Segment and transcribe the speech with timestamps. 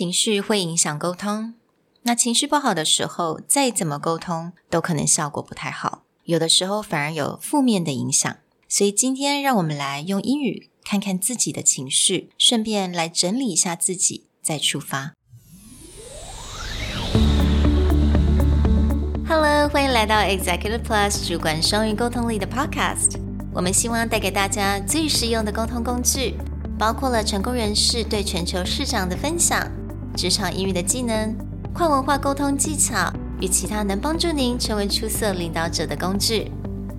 [0.00, 1.52] 情绪会影响沟通。
[2.04, 8.34] 那情绪不好的时候，再怎么沟通都可能效果不太好，有的时候反而有负面的影响。
[8.66, 15.12] 所以今天让我们来用英语看看自己的情绪，顺便来整理一下自己，再出发。
[19.28, 23.18] Hello，欢迎来到 Executive Plus 主管双语沟通力的 Podcast。
[23.52, 26.36] 我们希望带给大家最实用的沟通工具，
[26.78, 29.70] 包括了成功人士对全球市场的分享、
[30.15, 31.35] 职场英语的技能。
[31.75, 33.11] 跨文化沟通技巧
[33.41, 36.49] 与其他能帮助您成为出色领导者的工具。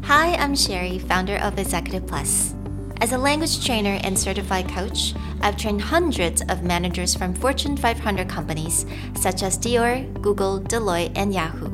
[0.02, 2.52] Hi, I'm Sherry, founder of Executive Plus.
[3.00, 8.28] As a language trainer and certified coach, I've trained hundreds of managers from Fortune 500
[8.28, 8.84] companies
[9.14, 11.70] such as Dior, Google, Deloitte, and Yahoo.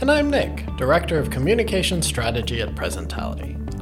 [0.00, 3.51] And I'm Nick, Director of Communication Strategy at Presentality.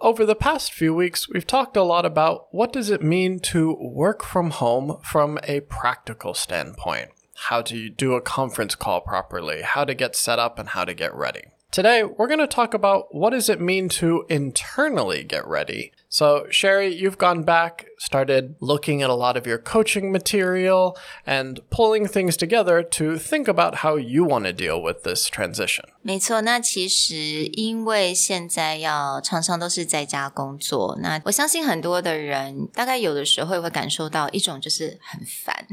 [0.00, 3.74] Over the past few weeks, we've talked a lot about what does it mean to
[3.80, 7.10] work from home from a practical standpoint.
[7.34, 10.94] How to do a conference call properly, how to get set up and how to
[10.94, 11.46] get ready.
[11.72, 15.90] Today, we're going to talk about what does it mean to internally get ready.
[16.09, 21.59] So, Sherry, you've gone back, started looking at a lot of your coaching material and
[21.71, 25.85] pulling things together to think about how you want to deal with this transition.
[26.03, 27.15] 没错，那其实
[27.53, 35.65] 因为现在要常常都是在家工作，那我相信很多的人大概有的时候会感受到一种就是很烦。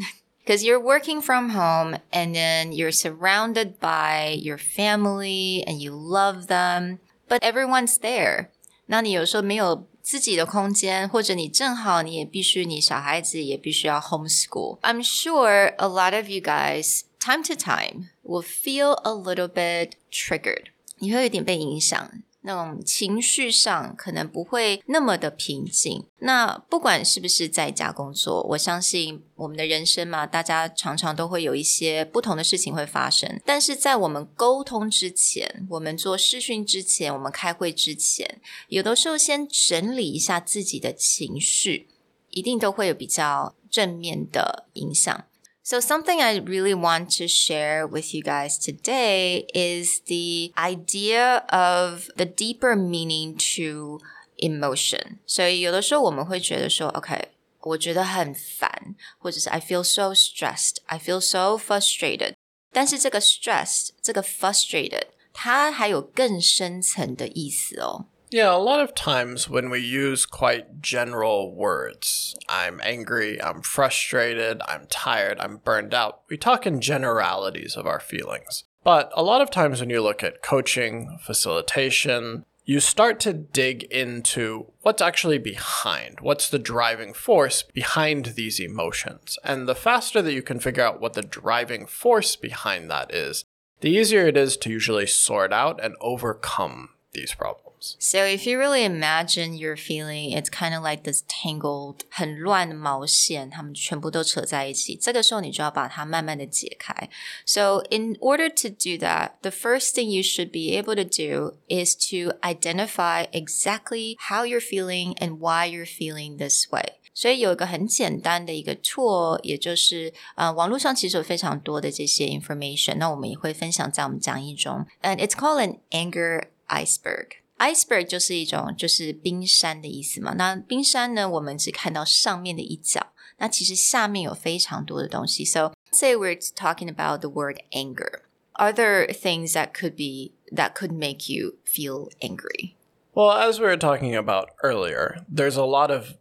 [0.50, 6.48] because you're working from home and then you're surrounded by your family and you love
[6.48, 8.48] them, but everyone's there.
[8.86, 14.80] 那你有时候没有 自己的空间，或者你正好你也必须你小孩子也必须要 homeschool.
[14.80, 19.92] I'm sure a lot of you guys, time to time, will feel a little bit
[20.10, 20.66] triggered.
[20.98, 22.10] 你会有点被影响。
[22.45, 26.05] 那种情绪上可能不会那么的平静。
[26.19, 33.41] 那不管是不是在家工作，我相信我们的人生嘛，大家常常都会有一些不同的事情会发生。
[33.45, 38.39] 但是在我们沟通之前，我们做视讯之前，我们开会之前，
[38.69, 41.87] 有的时候先整理一下自己的情绪，
[42.29, 45.25] 一定都会有比较正面的影响。
[45.64, 52.24] So, something I really want to share with you guys today is the idea of the
[52.24, 54.00] deeper meaning to
[54.38, 55.18] emotion.
[55.26, 57.28] So, 有的时候我们会觉得说，OK，
[57.60, 62.34] 我觉得很烦，或者是 I feel so stressed, I feel so frustrated。
[62.72, 68.06] 但是这个 stressed，这个 frustrated，它还有更深层的意思哦。
[68.29, 74.61] Yeah, a lot of times when we use quite general words, I'm angry, I'm frustrated,
[74.67, 78.63] I'm tired, I'm burned out, we talk in generalities of our feelings.
[78.83, 83.83] But a lot of times when you look at coaching, facilitation, you start to dig
[83.83, 89.37] into what's actually behind, what's the driving force behind these emotions.
[89.43, 93.45] And the faster that you can figure out what the driving force behind that is,
[93.81, 97.64] the easier it is to usually sort out and overcome these problems
[97.98, 104.94] So if you really imagine your feeling, it's kind of like this tangled 很乱的毛线，它们全部都扯在一起。
[105.00, 107.08] 这个时候你就要把它慢慢的解开。
[107.46, 111.96] So in order to do that, the first thing you should be able to do is
[112.10, 116.98] to identify exactly how you're feeling and why you're feeling this way.
[117.14, 124.86] 所以有一个很简单的一个 tool，也就是呃，网络上其实有非常多的这些 information，那我们也会分享在我们讲义中。
[125.02, 127.40] And it's called an anger iceberg。
[127.58, 130.34] Iceberg 就是一种就是冰山的意思嘛。
[130.34, 135.44] 那冰山呢，我们只看到上面的一角，那其实下面有非常多的东西。
[135.44, 138.22] So say we're talking about the word anger.
[138.54, 142.76] Are there things that could be that could make you feel angry?
[143.12, 146.18] Well, as we were talking about earlier, there's a lot of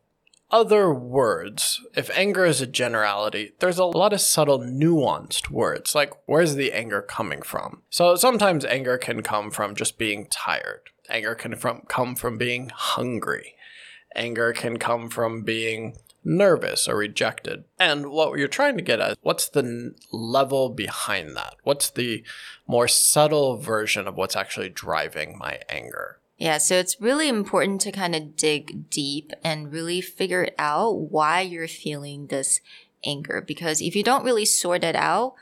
[0.50, 1.80] other words.
[1.96, 6.74] If anger is a generality, there's a lot of subtle, nuanced words, like where's the
[6.74, 7.81] anger coming from?
[7.90, 12.71] So sometimes anger can come from just being tired Anger can from, come from being
[12.75, 13.55] hungry.
[14.15, 17.65] Anger can come from being nervous or rejected.
[17.79, 21.56] And what you're trying to get at, what's the level behind that?
[21.62, 22.25] What's the
[22.67, 26.19] more subtle version of what's actually driving my anger?
[26.37, 31.43] Yeah, so it's really important to kind of dig deep and really figure out why
[31.43, 32.61] you're feeling this
[33.05, 33.41] anger.
[33.47, 35.35] Because if you don't really sort it out,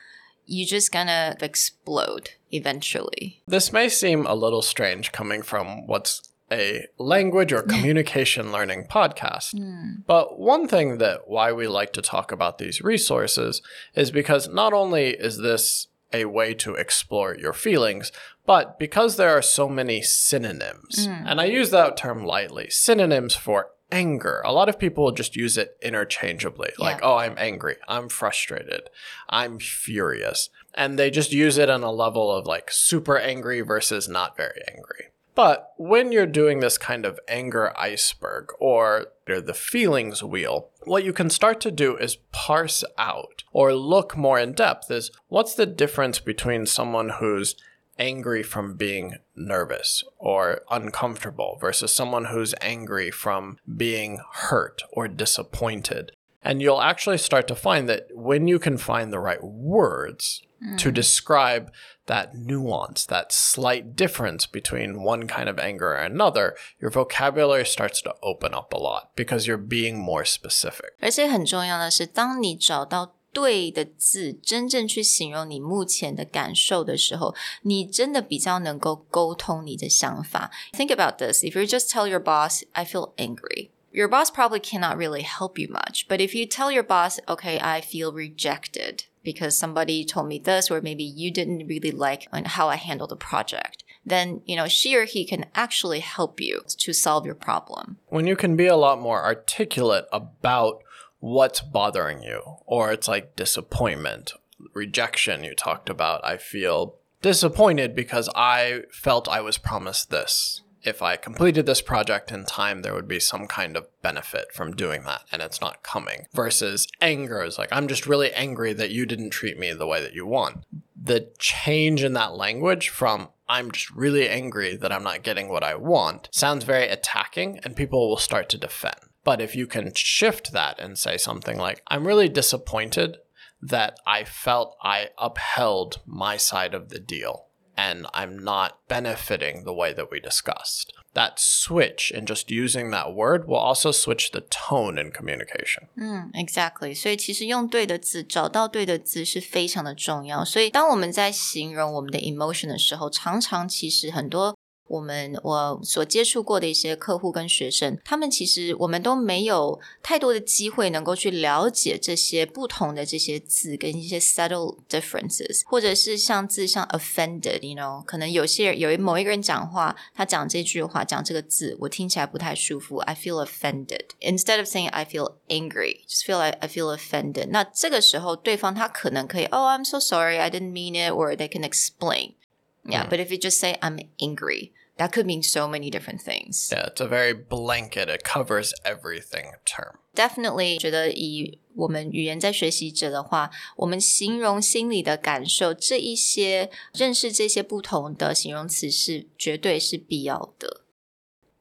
[0.47, 3.43] you're just gonna explode eventually.
[3.47, 9.55] This may seem a little strange coming from what's a language or communication learning podcast.
[9.55, 10.05] Mm.
[10.07, 13.63] But one thing that why we like to talk about these resources
[13.95, 18.13] is because not only is this a way to explore your feelings,
[18.45, 21.25] but because there are so many synonyms, mm.
[21.27, 24.43] and I use that term lightly, synonyms for anger.
[24.45, 26.71] A lot of people just use it interchangeably.
[26.79, 26.85] Yeah.
[26.85, 27.77] Like, oh, I'm angry.
[27.87, 28.89] I'm frustrated.
[29.29, 30.51] I'm furious.
[30.75, 34.63] And they just use it on a level of like super angry versus not very
[34.75, 35.09] angry.
[35.35, 41.15] But when you're doing this kind of anger iceberg or the feelings wheel, what you
[41.15, 45.65] can start to do is parse out or look more in depth is what's the
[45.65, 47.57] difference between someone who's
[48.00, 56.12] angry from being nervous or uncomfortable versus someone who's angry from being hurt or disappointed.
[56.44, 60.78] And you'll actually start to find that when you can find the right words mm.
[60.78, 61.72] to describe
[62.06, 68.02] that nuance, that slight difference between one kind of anger and another, your vocabulary starts
[68.04, 70.92] to open up a lot because you're being more specific.
[71.02, 80.50] 而且很重要的是，当你找到 对的字，真正去形容你目前的感受的时候，你真的比较能够沟通你的想法。
[80.74, 84.98] Think about this: if you just tell your boss, "I feel angry." Your boss probably cannot
[84.98, 86.08] really help you much.
[86.08, 90.70] But if you tell your boss, okay, I feel rejected because somebody told me this,
[90.70, 94.96] or maybe you didn't really like how I handled the project, then, you know, she
[94.96, 97.98] or he can actually help you to solve your problem.
[98.10, 100.84] When you can be a lot more articulate about
[101.23, 104.33] what's bothering you, or it's like disappointment,
[104.75, 106.21] rejection you talked about.
[106.25, 110.63] I feel disappointed because I felt I was promised this.
[110.83, 114.75] If I completed this project in time, there would be some kind of benefit from
[114.75, 116.27] doing that, and it's not coming.
[116.35, 120.03] Versus anger is like, I'm just really angry that you didn't treat me the way
[120.03, 120.65] that you want.
[121.01, 125.63] The change in that language from I'm just really angry that I'm not getting what
[125.63, 128.97] I want sounds very attacking, and people will start to defend.
[129.24, 133.18] But if you can shift that and say something like, I'm really disappointed
[133.62, 139.74] that I felt I upheld my side of the deal and I'm not benefiting the
[139.74, 140.94] way that we discussed.
[141.14, 145.88] That switch in just using that word will also switch the tone in communication.
[145.98, 146.96] 嗯，exactly.
[146.96, 150.46] 所以其实用对的字，找到对的字是非常的重要。
[150.46, 154.56] 所以当我们在形容我们的 emotion 的时候，常常其实很多
[154.93, 174.09] 我们我所接触过的一些客户跟学生，他们其实我们都没有太多的机会能够去了解这些不同的这些字跟一些 subtle differences，或者是像字像 offended，you know，可能有些人有某一个人讲话，他讲这句话讲这个字，我听起来不太舒服，I feel offended。
[174.21, 177.49] Instead of saying I feel angry，just feel like I feel offended。
[177.49, 182.35] 那这个时候对方他可能可以，Oh I'm so sorry，I didn't mean it，or they can explain。
[182.84, 186.70] Yeah, but if you just say I'm angry that could mean so many different things.
[186.72, 189.98] Yeah, it's a very blanket, it covers everything term.
[190.16, 200.81] Definitely 觉得以我们语言在学习者的话，我们形容心理的感受这一些，认识这些不同的形容词是绝对是必要的。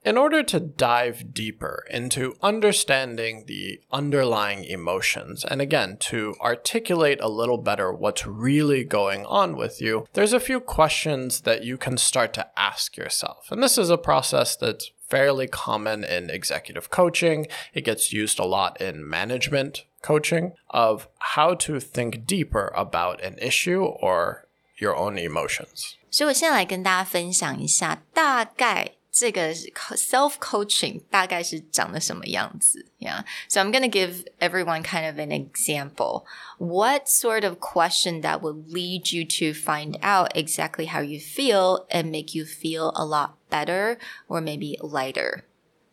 [0.04, 7.28] in order to dive deeper into understanding the underlying emotions, and again, to articulate a
[7.28, 11.96] little better what's really going on with you, there's a few questions that you can
[11.96, 13.48] start to ask yourself.
[13.50, 17.48] And this is a process that's fairly common in executive coaching.
[17.74, 23.38] It gets used a lot in management coaching of how to think deeper about an
[23.38, 24.46] issue or
[24.79, 25.96] your own emotions.
[26.10, 32.84] 所以我先来跟大家分享一下，大概 这个 self coaching 大概是长得什么样子？
[32.98, 36.24] Yeah, so I'm gonna give everyone kind of an example.
[36.58, 41.86] What sort of question that will lead you to find out exactly how you feel
[41.88, 43.96] and make you feel a lot better
[44.29, 45.44] or maybe lighter?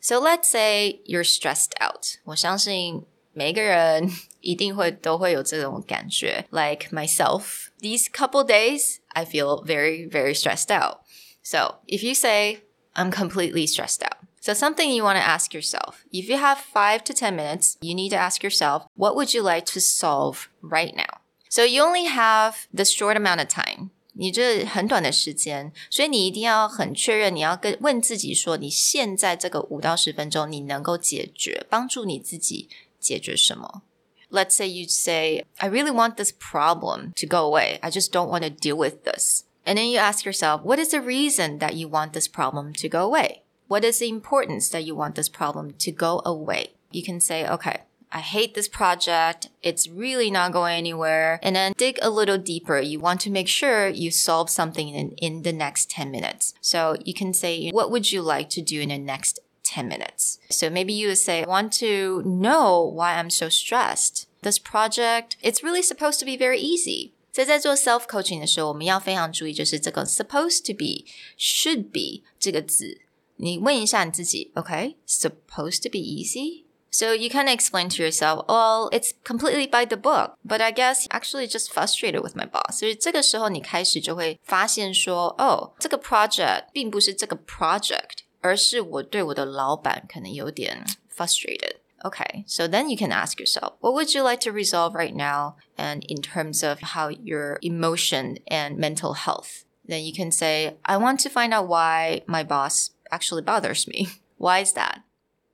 [0.02, 2.18] So let's say you're stressed out.
[2.26, 6.46] 我相信每个人一定会都会有这种感觉。
[6.52, 10.98] Like myself, these couple days, I feel very, very stressed out.
[11.42, 12.64] So if you say
[12.98, 14.18] I'm completely stressed out.
[14.40, 17.96] So, something you want to ask yourself if you have five to 10 minutes, you
[17.96, 21.22] need to ask yourself, what would you like to solve right now?
[21.50, 23.92] So, you only have this short amount of time.
[24.16, 32.70] 你这很短的时间，所以你一定要很确认，你要跟问自己说，你现在这个五到十分钟，你能够解决，帮助你自己
[33.00, 33.82] 解决什么？
[34.30, 37.80] Let's say you say, I really want this problem to go away.
[37.82, 39.46] I just don't want to deal with this.
[39.69, 42.89] And then you ask yourself, what is the reason that you want this problem to
[42.89, 43.43] go away?
[43.67, 46.69] What is the importance that you want this problem to go away?
[46.91, 49.51] You can say, okay, I hate this project.
[49.63, 51.39] It's really not going anywhere.
[51.43, 52.81] And then dig a little deeper.
[52.81, 56.55] You want to make sure you solve something in, in the next 10 minutes.
[56.63, 60.39] So you can say, what would you like to do in the next 10 minutes?
[60.49, 64.29] So maybe you would say, I want to know why I'm so stressed.
[64.41, 67.13] This project, it's really supposed to be very easy.
[67.38, 73.02] 所以在做 self coaching 的时候，我们要非常注意，就是这个 supposed to be、should be 这个字。
[73.38, 75.84] 你问一下你自己，OK，supposed、okay?
[75.84, 80.38] to be easy。so you kind of explain to yourself, well, it's completely by the book,
[80.46, 82.78] but I guess actually just frustrated with my boss.
[82.78, 91.78] 所以这个时候你开始就会发现说，哦，这个 project 并不是这个 project，而是我对我的老板可能有点 frustrated.
[92.06, 95.56] Okay, so then you can ask yourself, what would you like to resolve right now?
[95.78, 100.98] And in terms of how your emotion and mental health, then you can say, I
[100.98, 104.10] want to find out why my boss actually bothers me.
[104.38, 105.04] Why is that?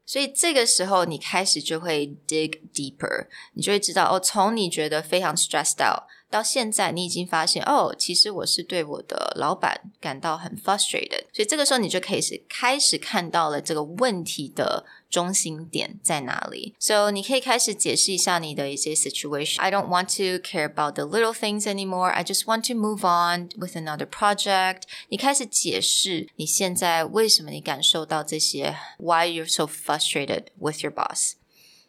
[0.08, 11.25] 所以这个时候，你开始就会 dig deeper，你就会知道哦，从你觉得非常 stressed out 到现在，你已经发现哦，其实我是对我的老板感到很 frustrated。
[11.32, 14.84] 所以这个时候，你就可以是开始看到了这个问题的。
[15.13, 16.75] 中心点在哪里？
[16.79, 22.12] So 你可以开始解释一下你的一些 situation。I don't want to care about the little things anymore.
[22.12, 24.84] I just want to move on with another project.
[25.10, 31.34] 你开始解释你现在为什么你感受到这些，why you're so frustrated with your boss.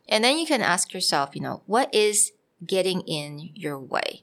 [0.09, 2.33] And then you can ask yourself, you know, what is
[2.67, 4.23] getting in your way?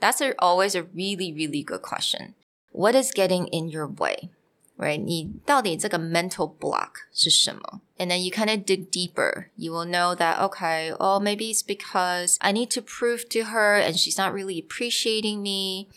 [0.00, 2.34] That's a, always a really, really good question.
[2.72, 4.30] What is getting in your way?
[4.76, 5.02] right?
[5.02, 7.80] 你到底这个 mental block 是什么?
[7.98, 9.46] And then you kind of dig deeper.
[9.56, 13.80] You will know that, okay, oh, maybe it's because I need to prove to her
[13.80, 15.88] and she's not really appreciating me.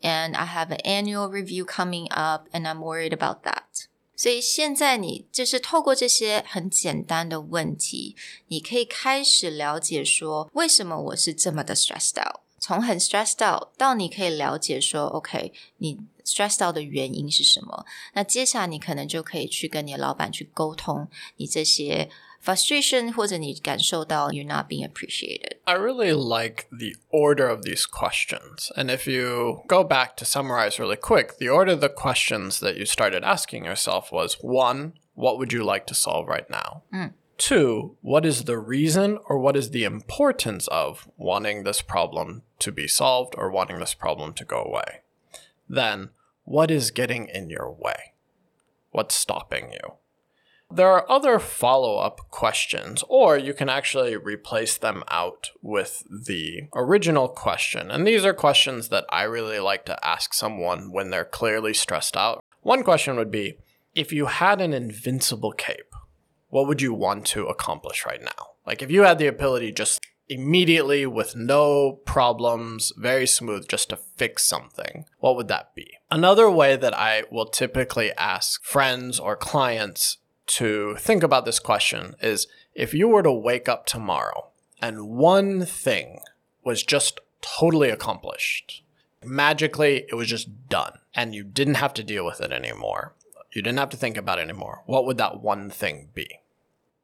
[0.00, 3.86] And I have an annual review coming up and I'm worried about that.
[4.14, 8.16] 所以现在你就是透过这些很简单的问题，
[8.48, 12.40] 你可以开始了解说，为什么我是这么的 stressed out。
[12.62, 17.84] 从很 stressed out 到你可以了解说，OK，你 stressed out 的原因是什么？
[18.14, 22.10] 那接下来你可能就可以去跟你的老板去沟通你这些
[22.44, 25.58] frustration 或者你感受到 you're not being appreciated.
[25.64, 28.70] I really like the order of these questions.
[28.76, 32.76] And if you go back to summarize really quick, the order of the questions that
[32.76, 36.82] you started asking yourself was one, what would you like to solve right now?
[36.92, 37.12] Mm.
[37.37, 42.71] Two, what is the reason or what is the importance of wanting this problem to
[42.71, 45.01] be solved or wanting this problem to go away?
[45.67, 46.09] Then,
[46.45, 48.13] what is getting in your way?
[48.91, 49.95] What's stopping you?
[50.71, 56.63] There are other follow up questions, or you can actually replace them out with the
[56.73, 57.91] original question.
[57.91, 62.17] And these are questions that I really like to ask someone when they're clearly stressed
[62.17, 62.43] out.
[62.61, 63.57] One question would be
[63.93, 65.93] if you had an invincible cape,
[66.53, 68.51] what would you want to accomplish right now?
[68.63, 73.95] Like if you had the ability just immediately with no problems, very smooth, just to
[73.97, 75.97] fix something, what would that be?
[76.11, 82.13] Another way that I will typically ask friends or clients to think about this question
[82.21, 82.45] is
[82.75, 86.19] if you were to wake up tomorrow and one thing
[86.63, 88.83] was just totally accomplished,
[89.25, 93.15] magically it was just done and you didn't have to deal with it anymore.
[93.51, 94.83] You didn't have to think about it anymore.
[94.85, 96.27] What would that one thing be?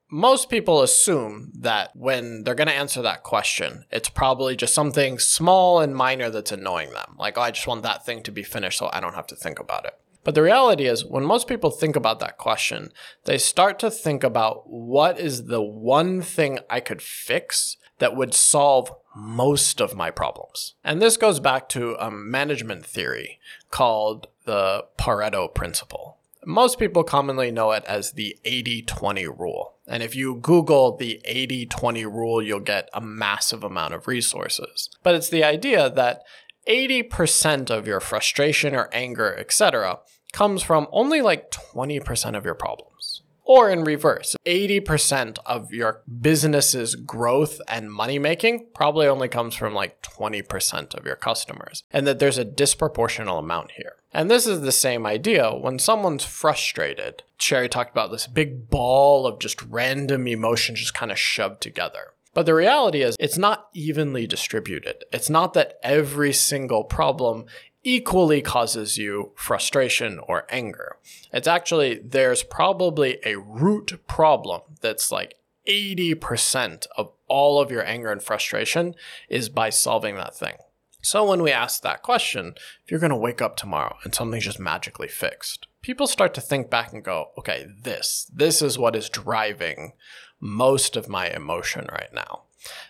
[0.10, 5.20] Most people assume that when they're going to answer that question, it's probably just something
[5.20, 7.16] small and minor that's annoying them.
[7.18, 9.36] Like, oh, I just want that thing to be finished so I don't have to
[9.36, 9.94] think about it.
[10.24, 12.92] But the reality is, when most people think about that question,
[13.26, 18.34] they start to think about what is the one thing I could fix that would
[18.34, 20.76] solve most of my problems.
[20.84, 23.40] And this goes back to a management theory
[23.72, 26.18] called the Pareto principle.
[26.46, 29.76] Most people commonly know it as the 80 20 rule.
[29.90, 34.90] And if you Google the 80 20 rule, you'll get a massive amount of resources.
[35.04, 36.22] But it's the idea that
[36.68, 40.00] 80% of your frustration or anger, etc.,
[40.32, 43.24] comes from only like 20% of your problems.
[43.44, 49.74] Or in reverse, 80% of your business's growth and money making probably only comes from
[49.74, 53.96] like 20% of your customers, and that there's a disproportional amount here.
[54.12, 57.24] And this is the same idea when someone's frustrated.
[57.38, 62.14] Sherry talked about this big ball of just random emotion just kind of shoved together.
[62.34, 65.04] But the reality is, it's not evenly distributed.
[65.12, 67.46] It's not that every single problem
[67.84, 70.98] equally causes you frustration or anger.
[71.32, 75.36] It's actually, there's probably a root problem that's like
[75.68, 78.96] 80% of all of your anger and frustration
[79.30, 80.56] is by solving that thing.
[81.02, 82.54] So when we ask that question,
[82.84, 86.42] if you're going to wake up tomorrow and something's just magically fixed, people start to
[86.42, 89.94] think back and go, okay, this, this is what is driving
[90.40, 92.44] most of my emotion right now.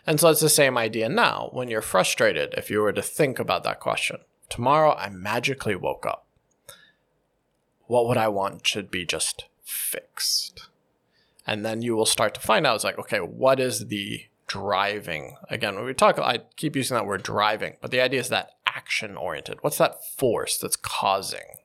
[0.07, 1.49] And so it's the same idea now.
[1.53, 4.17] When you're frustrated, if you were to think about that question,
[4.49, 6.25] tomorrow I magically woke up.
[7.85, 10.67] What would I want should be just fixed?
[11.45, 15.36] And then you will start to find out it's like, okay, what is the driving?
[15.48, 18.50] Again, when we talk, I keep using that word driving, but the idea is that
[18.66, 19.58] action oriented.
[19.62, 21.58] What's that force that's causing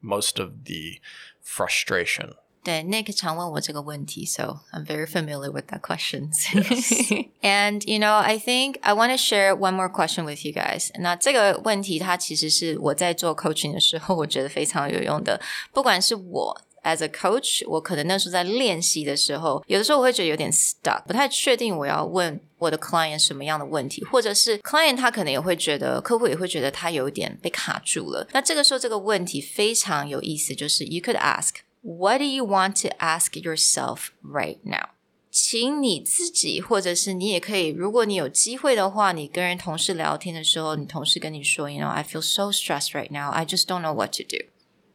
[0.00, 1.00] most of the
[1.42, 2.34] frustration?
[2.64, 6.32] 对，Nick 常问我这个问题，so I'm very familiar with that questions.
[6.52, 7.28] Yes.
[7.40, 10.90] and you know, I think I want to share one more question with you guys.
[10.98, 15.40] 那这个问题它其实是我在做 coaching 的时候，我觉得非常有用的。
[15.72, 28.26] 不管是我 as a coach，我可能那时候在练习的时候，有的时候我会觉得有点 stuck，不太确定我要问我的 client 什么样的问题，或者是 client 他可能也会觉得，客户也会觉得他有点被卡住了。
[28.32, 34.90] 那这个时候这个问题非常有意思，就是 you could ask。what do you want to ask yourself right now？
[35.30, 43.30] 请你自己，或者是你也可以，如果你有机会的话，你跟人同事聊天的时候，你同事跟你说，You know, I feel so stressed right now.
[43.30, 44.46] I just don't know what to do.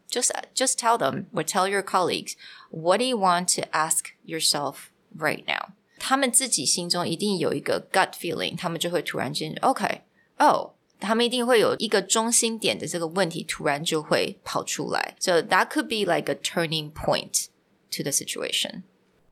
[0.09, 2.35] Just, just tell them or tell your colleagues,
[2.69, 5.73] what do you want to ask yourself right now？
[5.99, 10.71] 他们自己心中一定有一个 gut feeling，他们就会突然间，OK，Oh。
[11.03, 15.15] 他们一定会有一个中心点的这个问题，突然就会跑出来。
[15.19, 17.47] So that could be like a turning point
[17.89, 18.83] to the situation.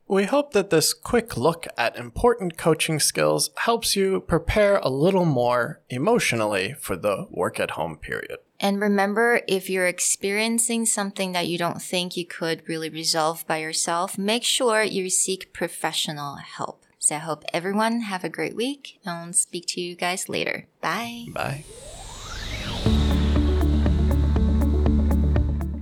[0.06, 5.24] We hope that this quick look at important coaching skills helps you prepare a little
[5.24, 8.40] more emotionally for the work at home period.
[8.58, 13.58] And remember, if you're experiencing something that you don't think you could really resolve by
[13.58, 16.84] yourself, make sure you seek professional help.
[16.98, 20.66] So I hope everyone have a great week and speak to you guys later.
[20.82, 21.28] Bye.
[21.32, 21.64] Bye.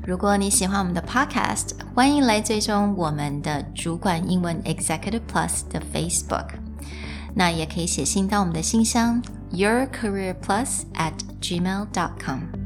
[0.07, 6.51] 如果你喜欢我们的 Podcast，欢迎来追踪我们的主管英文 Executive Plus 的 Facebook。
[7.35, 9.23] 那也可以写信到我们的信箱
[9.53, 12.62] yourcareerplus at gmail.com。